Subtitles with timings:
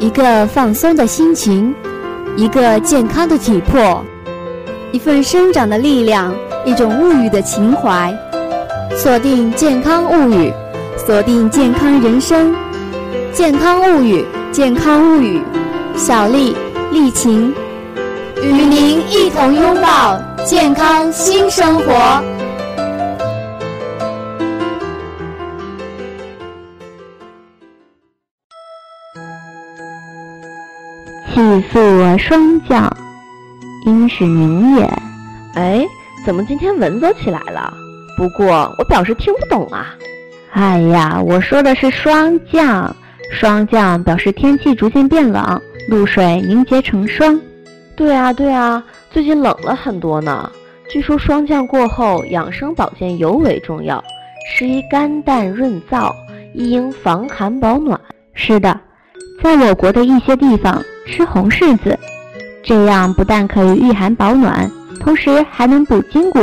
[0.00, 1.74] 一个放松的心情，
[2.36, 4.04] 一个健康的体魄，
[4.92, 6.32] 一份生长的力量，
[6.64, 8.14] 一种物语的情怀。
[8.96, 10.52] 锁定健康物语，
[10.96, 12.54] 锁定健康人生。
[13.32, 15.42] 健康物语，健康物语，
[15.96, 16.56] 小丽、
[16.92, 17.52] 丽琴
[18.40, 22.37] 与您一同拥抱健康新生活。
[31.38, 31.78] 气肃
[32.18, 32.92] 霜降，
[33.86, 34.82] 应是明也。
[35.54, 35.86] 哎，
[36.26, 37.72] 怎么今天蚊子起来了？
[38.16, 39.94] 不过我表示听不懂啊。
[40.50, 42.92] 哎呀，我说的是霜降，
[43.30, 47.40] 霜降表示天气逐渐变冷，露水凝结成霜。
[47.94, 50.50] 对啊，对啊，最近冷了很多呢。
[50.90, 54.02] 据说霜降过后，养生保健尤为重要，
[54.50, 56.12] 适宜肝胆润燥，
[56.52, 57.96] 亦应防寒保暖。
[58.34, 58.80] 是的，
[59.40, 60.82] 在我国的一些地方。
[61.08, 61.98] 吃红柿子，
[62.62, 64.70] 这样不但可以御寒保暖，
[65.00, 66.38] 同时还能补筋骨，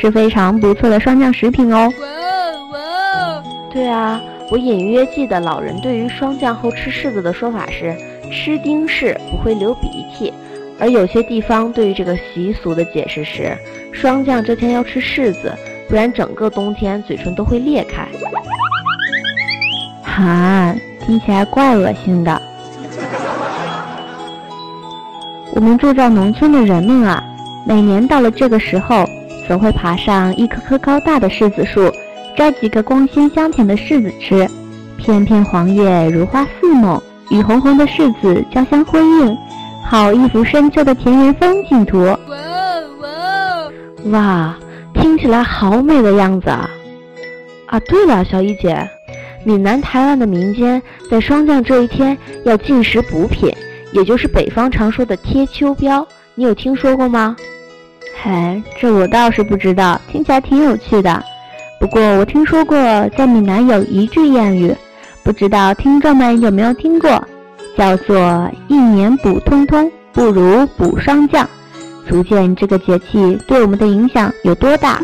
[0.00, 1.90] 是非常不错的霜降食品哦。
[2.00, 3.42] 哇哇！
[3.72, 7.96] 对啊，我隐约记得老人对于霜降后吃柿子的说法是
[8.30, 10.32] 吃丁柿不会流鼻涕，
[10.78, 13.56] 而有些地方对于这个习俗的解释是
[13.92, 15.52] 霜降这天要吃柿子，
[15.88, 18.06] 不然整个冬天嘴唇都会裂开。
[20.02, 22.40] 哈，听起来怪恶心的。
[25.52, 27.22] 我们住在农村的人们啊，
[27.66, 29.04] 每年到了这个时候，
[29.48, 31.90] 总会爬上一棵棵高大的柿子树，
[32.36, 34.48] 摘几个光鲜香甜的柿子吃。
[34.96, 39.36] 片片黄叶如花似梦，与红红的柿子交相辉映，
[39.84, 42.04] 好一幅深秋的田园风景图。
[42.04, 42.16] 哇
[43.00, 44.10] 哇！
[44.10, 44.56] 哇，
[44.94, 46.70] 听起来好美的样子啊！
[47.66, 48.88] 啊，对了，小一姐，
[49.44, 53.52] 闽南台湾的民间在霜降这一天要进食补品。
[53.92, 57.36] 也就是北方常说的贴秋膘，你有听说过吗？
[58.22, 61.22] 嘿，这我倒是不知道，听起来挺有趣的。
[61.80, 62.76] 不过我听说过，
[63.16, 64.74] 在闽南有一句谚语，
[65.22, 67.22] 不知道听众们有没有听过，
[67.76, 71.48] 叫做“一年补通通，不如补霜降”，
[72.06, 75.00] 足见这个节气对我们的影响有多大。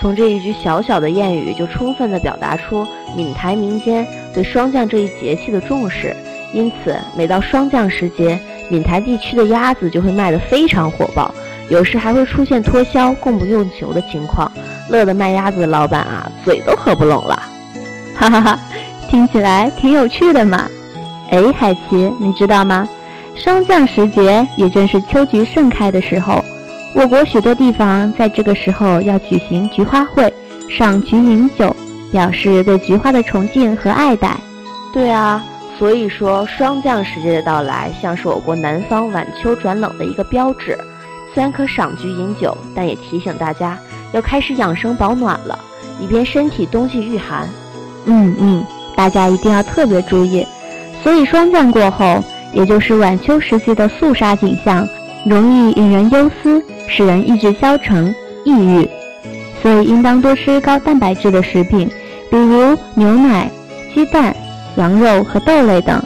[0.00, 6.14] 从这一句小小的谚语，就充分地表达出闽台民间对霜降这一节气的重视。
[6.54, 8.38] 因此，每到霜降时节，
[8.70, 11.34] 闽台地区的鸭子就会卖得非常火爆，
[11.68, 14.50] 有时还会出现脱销、供不应求的情况，
[14.88, 17.42] 乐得卖鸭子的老板啊，嘴都合不拢了。
[18.14, 18.60] 哈哈哈，
[19.10, 20.68] 听起来挺有趣的嘛。
[21.30, 22.88] 哎，海奇，你知道吗？
[23.34, 26.44] 霜降时节也正是秋菊盛开的时候，
[26.94, 30.32] 我国许多地方在这个时候要举行菊花会，
[30.70, 31.74] 赏菊饮酒，
[32.12, 34.36] 表示对菊花的崇敬和爱戴。
[34.92, 35.44] 对啊。
[35.78, 40.78] 所以说，霜降时节的到来，像是我国南方晚秋转冷的一个标志。
[41.34, 43.76] 虽然可赏菊饮酒，但也提醒大家
[44.12, 45.58] 要开始养生保暖了，
[46.00, 47.48] 以便身体冬季御寒。
[48.04, 48.64] 嗯嗯，
[48.94, 50.46] 大家一定要特别注意。
[51.02, 54.86] 所以霜降过后，也就是晚秋时节的肃杀景象，
[55.26, 58.14] 容易引人忧思，使人意志消沉、
[58.44, 58.88] 抑郁。
[59.60, 61.90] 所以应当多吃高蛋白质的食品，
[62.30, 63.50] 比如牛奶、
[63.92, 64.34] 鸡蛋。
[64.76, 66.02] 羊肉和豆类等，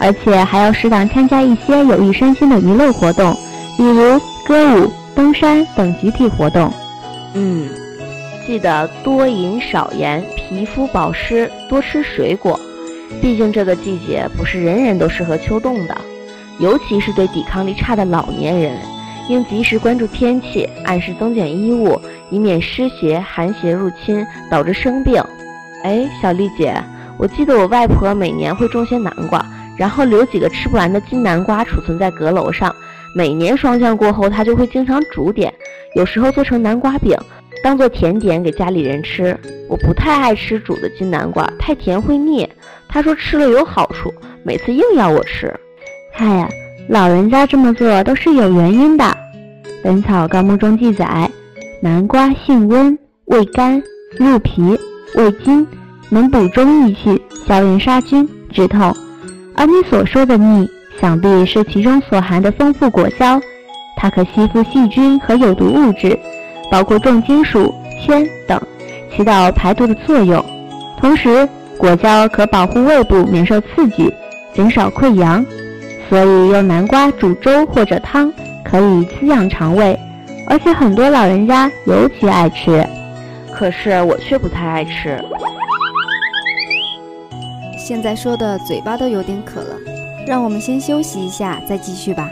[0.00, 3.36] 而且还要适当参加一些有益身心的娱乐活动，
[3.76, 6.72] 比如歌舞、登山等集体活动。
[7.34, 7.68] 嗯，
[8.46, 12.58] 记得多饮少盐，皮肤保湿，多吃水果。
[13.22, 15.96] 毕竟这个季节不是人人都适合秋冻的，
[16.58, 18.76] 尤其是对抵抗力差的老年人，
[19.28, 22.00] 应及时关注天气，按时增减衣物，
[22.30, 25.22] 以免湿邪、寒邪入侵导致生病。
[25.84, 26.74] 哎，小丽姐。
[27.18, 29.44] 我记得我外婆每年会种些南瓜，
[29.76, 32.74] 然后留几个吃不完的金南瓜储存在阁楼上。
[33.14, 35.52] 每年霜降过后，她就会经常煮点，
[35.94, 37.16] 有时候做成南瓜饼，
[37.62, 39.36] 当做甜点给家里人吃。
[39.68, 42.48] 我不太爱吃煮的金南瓜，太甜会腻。
[42.88, 44.12] 她说吃了有好处，
[44.44, 45.52] 每次硬要我吃。
[46.18, 46.48] 哎呀，
[46.88, 49.04] 老人家这么做都是有原因的。
[49.82, 51.30] 《本草纲目》中记载，
[51.82, 53.82] 南瓜性温，味甘，
[54.18, 54.78] 入脾，
[55.16, 55.66] 胃经。
[56.10, 58.94] 能补中益气、消炎杀菌、止痛，
[59.54, 60.68] 而你所说的腻，
[61.00, 63.40] 想必是其中所含的丰富果胶，
[63.96, 66.18] 它可吸附细菌和有毒物质，
[66.70, 68.58] 包括重金属、铅等，
[69.14, 70.42] 起到排毒的作用。
[70.98, 71.46] 同时，
[71.76, 74.12] 果胶可保护胃部免受刺激，
[74.54, 75.44] 减少溃疡，
[76.08, 78.32] 所以用南瓜煮粥或者汤
[78.64, 79.98] 可以滋养肠胃，
[80.48, 82.82] 而且很多老人家尤其爱吃。
[83.52, 85.22] 可是我却不太爱吃。
[87.88, 89.74] 现在说的嘴巴都有点渴了，
[90.26, 92.30] 让我们先休息一下，再继续吧。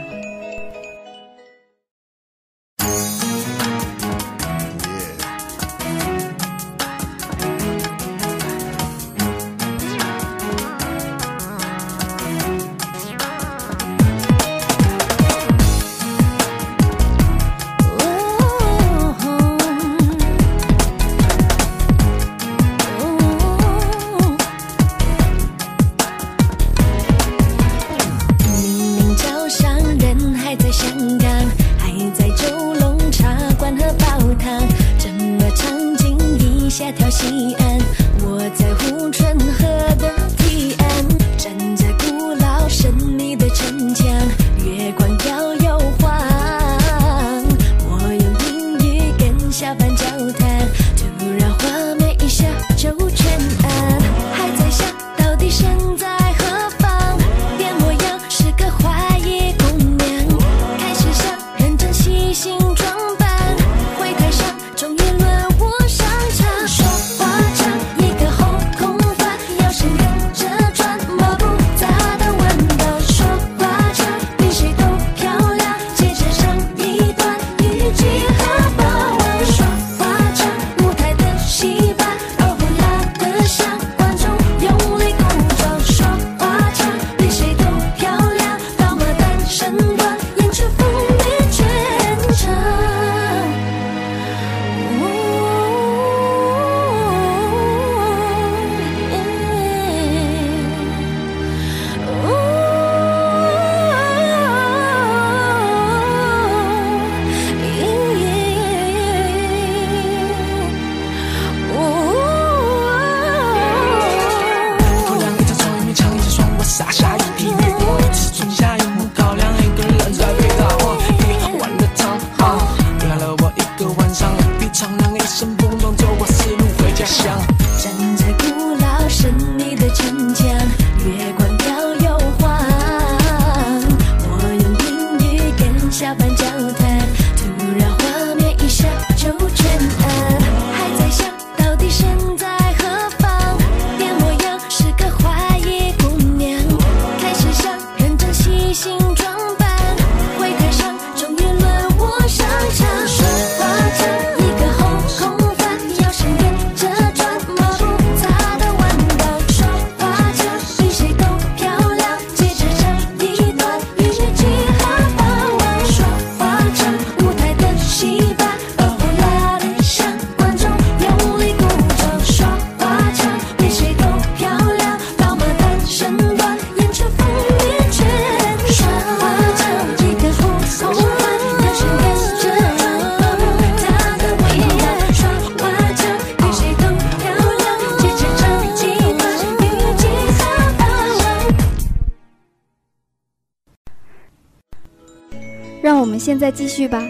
[195.87, 197.01] 让我们现在继续吧。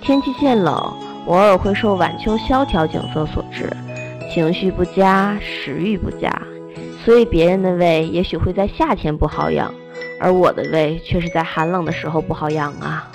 [0.00, 0.72] 天气渐冷，
[1.26, 3.68] 偶尔会受晚秋萧条景色所致，
[4.32, 6.30] 情绪不佳，食欲不佳，
[7.04, 9.74] 所以别人的胃也许会在夏天不好养，
[10.20, 13.10] 而我的胃却是在寒冷的时候不好养啊。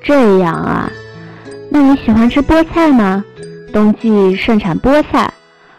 [0.00, 0.88] 这样啊？
[1.72, 3.24] 那你喜欢吃菠菜吗？
[3.72, 5.28] 冬季盛产菠菜，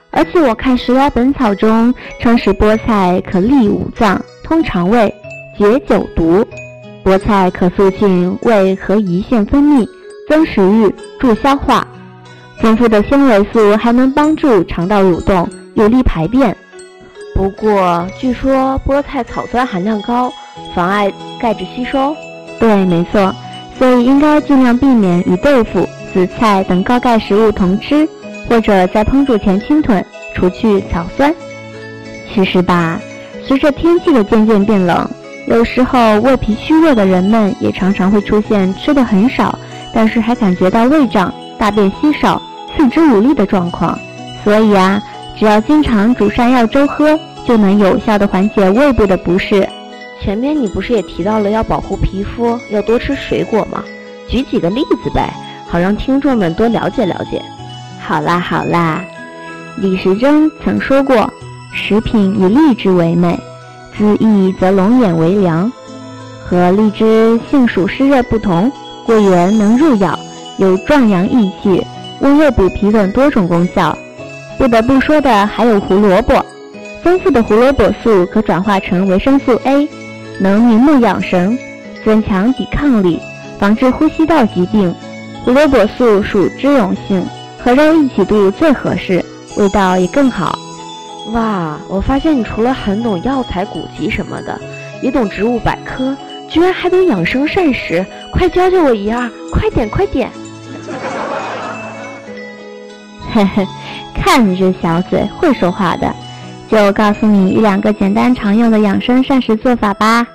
[0.10, 5.16] 而且我看《食疗本草》中称食菠菜可利五脏、通肠胃、
[5.58, 6.46] 解酒毒。
[7.04, 9.88] 菠菜可促进胃和胰腺分泌，
[10.30, 11.86] 增食欲，助消化。
[12.60, 16.56] 丰富的纤维素还能帮助肠道蠕动，有利排便。
[17.34, 20.32] 不过，据说菠菜草酸含量高，
[20.76, 22.16] 妨碍钙质吸收。
[22.60, 23.34] 对，没错。
[23.80, 28.08] 所以应该尽量避免与豆腐、紫菜等高钙食物同吃，
[28.48, 30.06] 或者在烹煮前清炖，
[30.36, 31.34] 除去草酸。
[32.32, 33.02] 其实吧，
[33.44, 35.10] 随着天气的渐渐变冷。
[35.48, 39.58] 有时候胃脾虚弱的人们也常常会出现吃的很少，
[39.94, 42.42] 但是还感觉到胃胀、大便稀少、
[42.76, 43.98] 四肢无力的状况。
[44.44, 45.02] 所以啊，
[45.38, 49.68] 只要经常煮山药粥喝，就能有效的缓解胃部的不适。
[50.22, 53.84] 前面你不是也提到了要保护皮肤，要多吃水果吗？
[54.30, 55.34] 举几个例子呗，
[55.68, 57.42] 好让听众们多了解了解。
[58.00, 59.04] 好啦好啦，
[59.78, 61.32] 李时珍曾说过
[61.74, 63.38] ：“食品以荔枝为美。”
[64.02, 65.72] 滋益则龙眼为良，
[66.44, 68.72] 和荔枝性属湿热不同，
[69.06, 70.18] 桂圆能入药，
[70.58, 71.86] 有壮阳益气、
[72.20, 73.96] 温热补脾等多种功效。
[74.58, 76.44] 不得不说的还有胡萝卜，
[77.04, 79.88] 丰富的胡萝卜素可转化成维生素 A，
[80.40, 81.56] 能明目养神，
[82.04, 83.20] 增强抵抗力，
[83.60, 84.92] 防治呼吸道疾病。
[85.46, 87.24] 胡萝卜素属脂溶性，
[87.64, 89.24] 和肉一起炖最合适，
[89.58, 90.58] 味道也更好。
[91.28, 94.60] 哇，我发现你除了很懂药材、古籍什么的，
[95.02, 96.18] 也懂植物百科，
[96.50, 100.30] 居然还懂养生膳食，快教教我一二，快点快点！
[103.32, 103.66] 嘿嘿，
[104.14, 106.14] 看你这小嘴，会说话的。
[106.68, 110.26] 就告诉你一两个简单常用的养生膳食做法吧。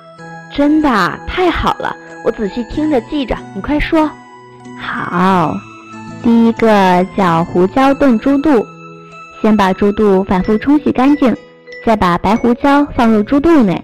[0.55, 0.89] 真的
[1.27, 4.09] 太好了，我仔细听着记着，你快说。
[4.79, 5.53] 好，
[6.23, 8.65] 第一个叫胡椒炖猪肚。
[9.41, 11.35] 先把猪肚反复冲洗干净，
[11.85, 13.81] 再把白胡椒放入猪肚内，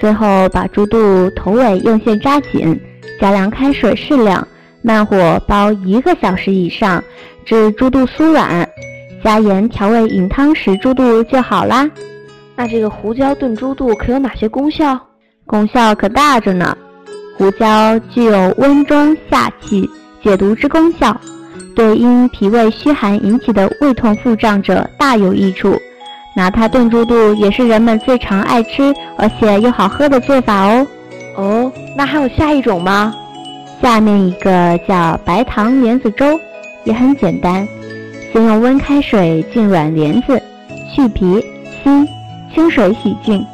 [0.00, 2.78] 最后把猪肚头尾用线扎紧，
[3.20, 4.46] 加凉开水适量，
[4.82, 7.02] 慢火煲一个小时以上，
[7.44, 8.68] 至猪肚酥软。
[9.24, 11.90] 加盐调味饮汤时，猪肚就好啦。
[12.54, 14.98] 那这个胡椒炖猪肚可有哪些功效？
[15.46, 16.76] 功效可大着呢。
[17.36, 19.88] 胡椒具有温中下气、
[20.22, 21.20] 解毒之功效，
[21.74, 25.76] 对因脾胃虚寒引起的胃痛腹胀者大有益处。
[26.36, 30.86] 拿它炖猪肚也是人们最常爱吃而且又好喝的做法哦。
[31.36, 33.14] 哦，那还有下一种吗？
[33.82, 36.38] 下面一个叫白糖莲子粥，
[36.84, 37.66] 也很简单。
[38.32, 40.40] 先用温开水浸软莲子，
[40.94, 41.44] 去皮、
[41.82, 42.06] 心，
[42.54, 43.44] 清水洗净。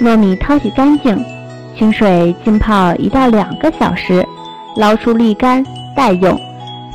[0.00, 1.22] 糯米淘洗干净，
[1.76, 4.24] 清水浸泡一到两个小时，
[4.76, 5.64] 捞出沥干
[5.94, 6.38] 待用。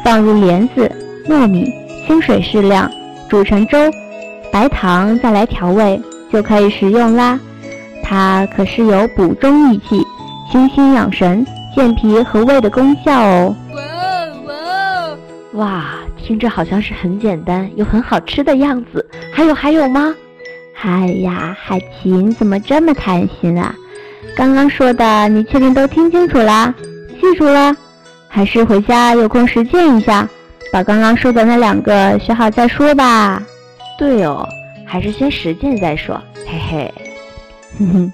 [0.06, 0.88] 放入莲子、
[1.28, 1.66] 糯米，
[2.06, 2.90] 清水适量，
[3.28, 3.76] 煮成粥。
[4.52, 6.00] 白糖再来调味，
[6.32, 7.40] 就可以食用啦。
[8.04, 10.00] 它可是有补中益气、
[10.52, 11.44] 清心养神、
[11.76, 13.56] 健脾和胃的功效哦。
[13.74, 13.82] 哇
[14.46, 15.86] 哇哇！
[16.24, 20.14] 听着好像是很简单又很好吃的样子，还有还有吗？
[20.84, 23.74] 哎呀，海琴怎么这么贪心啊？
[24.38, 26.72] 刚刚说的你确定都听清楚啦，
[27.20, 27.76] 记住了？
[28.36, 30.28] 还是回家有空实践一下，
[30.70, 33.42] 把刚刚说的那两个学好再说吧。
[33.98, 34.46] 对哦，
[34.86, 36.94] 还是先实践再说，嘿嘿。
[37.80, 38.14] 哼哼，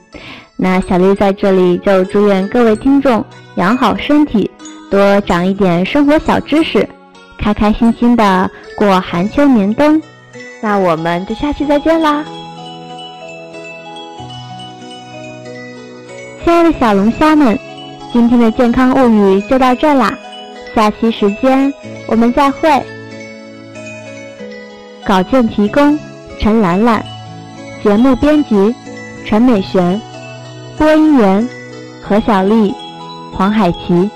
[0.56, 3.26] 那小丽在这里就祝愿各位听众
[3.56, 4.48] 养好身体，
[4.92, 6.88] 多长一点生活小知识。
[7.40, 10.00] 开开心心的过寒秋年冬，
[10.62, 12.24] 那我们就下期再见啦！
[16.44, 17.58] 亲爱的小龙虾们，
[18.14, 20.18] 今天的健康物语就到这啦，
[20.76, 21.74] 下期时间
[22.08, 22.70] 我们再会。
[25.06, 25.98] 稿件提供：
[26.38, 27.04] 陈兰兰，
[27.82, 28.76] 节目编辑：
[29.26, 30.00] 陈美璇，
[30.78, 31.48] 播音员：
[32.04, 32.74] 何小丽、
[33.34, 34.10] 黄海琪。